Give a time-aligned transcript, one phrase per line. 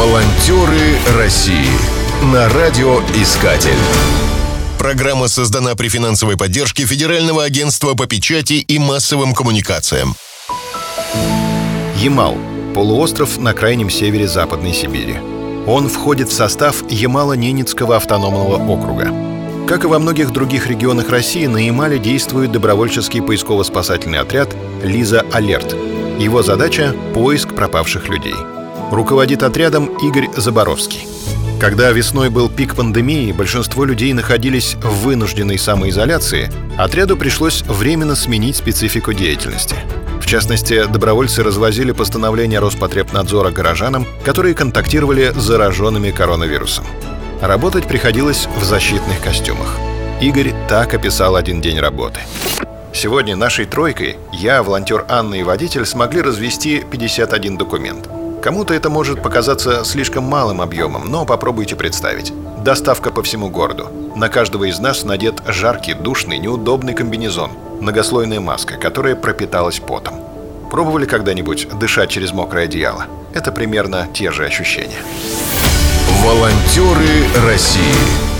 [0.00, 1.68] Волонтеры России
[2.32, 3.76] на радиоискатель.
[4.78, 10.14] Программа создана при финансовой поддержке Федерального агентства по печати и массовым коммуникациям.
[11.96, 12.38] Ямал–
[12.74, 15.18] полуостров на крайнем севере Западной Сибири.
[15.66, 19.12] Он входит в состав Ямало-Ненецкого автономного округа.
[19.68, 25.76] Как и во многих других регионах России, на Ямале действует добровольческий поисково-спасательный отряд «Лиза Алерт».
[26.18, 28.36] Его задача– поиск пропавших людей–
[28.90, 31.06] Руководит отрядом Игорь Заборовский.
[31.60, 38.56] Когда весной был пик пандемии, большинство людей находились в вынужденной самоизоляции, отряду пришлось временно сменить
[38.56, 39.76] специфику деятельности.
[40.20, 46.84] В частности, добровольцы развозили постановления Роспотребнадзора горожанам, которые контактировали с зараженными коронавирусом.
[47.40, 49.76] Работать приходилось в защитных костюмах.
[50.20, 52.20] Игорь так описал один день работы.
[52.92, 58.08] Сегодня нашей тройкой я, волонтер Анна и водитель смогли развести 51 документ–
[58.42, 62.32] Кому-то это может показаться слишком малым объемом, но попробуйте представить.
[62.64, 63.88] Доставка по всему городу.
[64.16, 70.14] На каждого из нас надет жаркий, душный, неудобный комбинезон, многослойная маска, которая пропиталась потом.
[70.70, 73.06] Пробовали когда-нибудь дышать через мокрое одеяло?
[73.34, 74.98] Это примерно те же ощущения.
[76.24, 78.30] Волонтеры России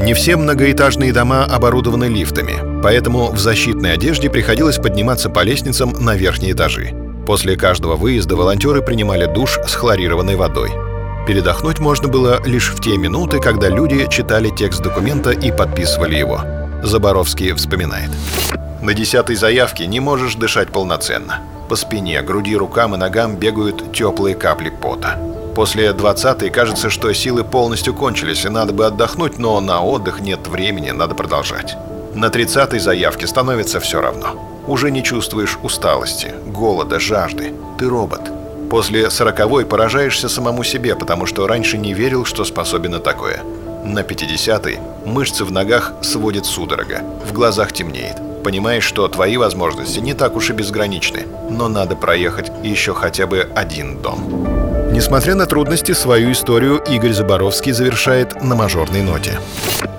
[0.00, 6.14] не все многоэтажные дома оборудованы лифтами, поэтому в защитной одежде приходилось подниматься по лестницам на
[6.14, 7.03] верхние этажи.
[7.26, 10.70] После каждого выезда волонтеры принимали душ с хлорированной водой.
[11.26, 16.40] Передохнуть можно было лишь в те минуты, когда люди читали текст документа и подписывали его.
[16.82, 18.10] Заборовский вспоминает.
[18.82, 21.40] На десятой заявке не можешь дышать полноценно.
[21.70, 25.18] По спине, груди, рукам и ногам бегают теплые капли пота.
[25.54, 30.46] После двадцатой кажется, что силы полностью кончились, и надо бы отдохнуть, но на отдых нет
[30.46, 31.74] времени, надо продолжать.
[32.14, 34.53] На тридцатой заявке становится все равно.
[34.66, 37.52] Уже не чувствуешь усталости, голода, жажды.
[37.78, 38.22] Ты робот.
[38.70, 43.42] После сороковой поражаешься самому себе, потому что раньше не верил, что способен на такое.
[43.84, 48.16] На 50-й мышцы в ногах сводит судорога, в глазах темнеет.
[48.42, 53.48] Понимаешь, что твои возможности не так уж и безграничны, но надо проехать еще хотя бы
[53.54, 54.46] один дом.
[54.92, 59.38] Несмотря на трудности, свою историю Игорь Заборовский завершает на мажорной ноте.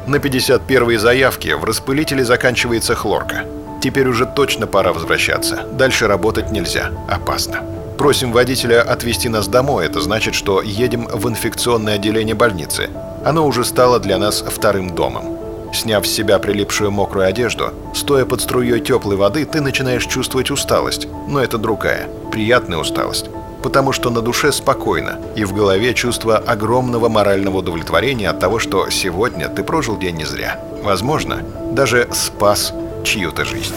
[0.07, 3.43] На 51-й заявке в распылителе заканчивается хлорка.
[3.85, 5.59] Теперь уже точно пора возвращаться.
[5.73, 6.89] Дальше работать нельзя.
[7.07, 7.61] Опасно.
[7.99, 9.85] Просим водителя отвезти нас домой.
[9.85, 12.89] Это значит, что едем в инфекционное отделение больницы.
[13.23, 15.37] Оно уже стало для нас вторым домом.
[15.71, 21.07] Сняв с себя прилипшую мокрую одежду, стоя под струей теплой воды, ты начинаешь чувствовать усталость.
[21.27, 23.29] Но это другая, приятная усталость.
[23.61, 28.89] Потому что на душе спокойно, и в голове чувство огромного морального удовлетворения от того, что
[28.89, 30.59] сегодня ты прожил день не зря.
[30.81, 32.73] Возможно, даже спас
[33.05, 33.75] чью-то жизнь.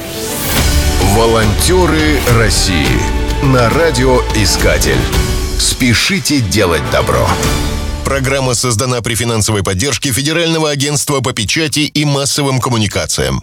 [1.14, 3.00] Волонтеры России
[3.42, 4.98] на радиоискатель.
[5.58, 7.28] Спешите делать добро.
[8.04, 13.42] Программа создана при финансовой поддержке Федерального агентства по печати и массовым коммуникациям.